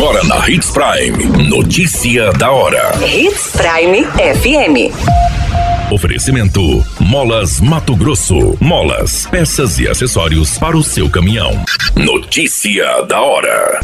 [0.00, 1.46] Agora na Hits Prime.
[1.46, 2.90] Notícia da hora.
[3.06, 5.92] Hits Prime FM.
[5.92, 8.56] Oferecimento: Molas Mato Grosso.
[8.58, 11.50] Molas, peças e acessórios para o seu caminhão.
[11.94, 13.78] Notícia da hora.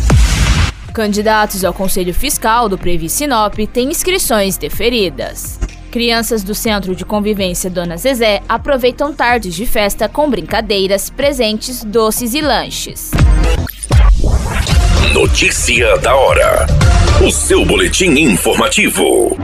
[0.94, 5.60] Candidatos ao Conselho Fiscal do Previ Sinop têm inscrições deferidas.
[5.90, 12.32] Crianças do Centro de Convivência Dona Zezé aproveitam tardes de festa com brincadeiras, presentes, doces
[12.32, 13.10] e lanches.
[15.16, 16.66] Notícia da hora.
[17.24, 19.34] O seu boletim informativo.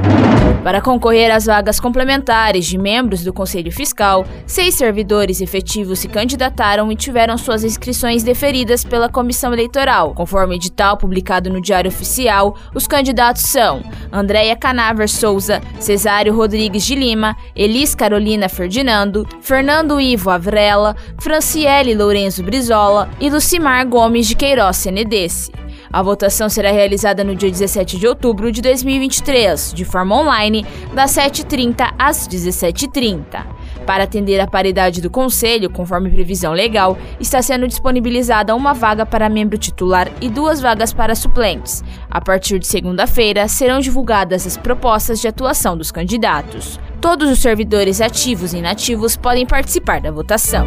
[0.62, 6.92] Para concorrer às vagas complementares de membros do Conselho Fiscal, seis servidores efetivos se candidataram
[6.92, 10.12] e tiveram suas inscrições deferidas pela Comissão Eleitoral.
[10.14, 13.82] Conforme edital publicado no Diário Oficial, os candidatos são
[14.12, 22.42] Andréia Canaver Souza, Cesário Rodrigues de Lima, Elis Carolina Ferdinando, Fernando Ivo Avrela, Franciele Lourenço
[22.42, 25.50] Brizola e Lucimar Gomes de Queiroz Senedesse.
[25.92, 31.10] A votação será realizada no dia 17 de outubro de 2023, de forma online, das
[31.10, 33.44] 7h30 às 17h30.
[33.84, 39.28] Para atender a paridade do Conselho, conforme previsão legal, está sendo disponibilizada uma vaga para
[39.28, 41.84] membro titular e duas vagas para suplentes.
[42.10, 46.80] A partir de segunda-feira, serão divulgadas as propostas de atuação dos candidatos.
[47.02, 50.66] Todos os servidores ativos e inativos podem participar da votação.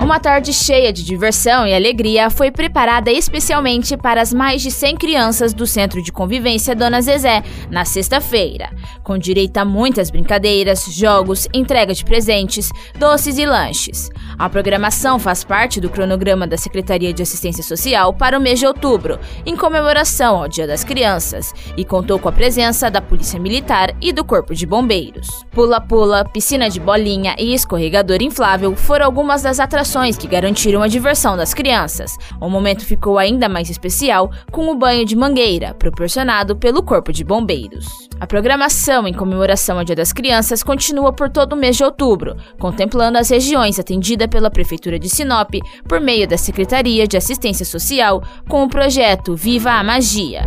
[0.00, 4.96] Uma tarde cheia de diversão e alegria foi preparada especialmente para as mais de 100
[4.96, 8.70] crianças do Centro de Convivência Dona Zezé na sexta-feira,
[9.04, 14.08] com direito a muitas brincadeiras, jogos, entrega de presentes, doces e lanches.
[14.38, 18.66] A programação faz parte do cronograma da Secretaria de Assistência Social para o mês de
[18.66, 23.94] outubro, em comemoração ao Dia das Crianças, e contou com a presença da Polícia Militar
[24.00, 25.44] e do Corpo de Bombeiros.
[25.50, 31.36] Pula-pula, piscina de bolinha e escorregador inflável foram algumas das atrações que garantiram a diversão
[31.36, 32.16] das crianças.
[32.40, 37.24] O momento ficou ainda mais especial com o banho de mangueira, proporcionado pelo Corpo de
[37.24, 37.86] Bombeiros.
[38.20, 42.36] A programação em comemoração ao Dia das Crianças continua por todo o mês de outubro,
[42.56, 45.54] contemplando as regiões atendidas pela Prefeitura de Sinop
[45.88, 50.42] por meio da Secretaria de Assistência Social com o projeto Viva a Magia.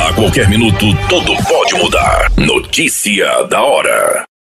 [0.00, 2.30] A qualquer minuto, tudo pode mudar.
[2.36, 4.35] Notícia da hora.